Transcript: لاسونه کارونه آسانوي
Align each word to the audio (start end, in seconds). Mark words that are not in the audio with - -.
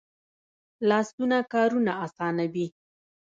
لاسونه 0.89 1.37
کارونه 1.53 1.91
آسانوي 2.05 2.67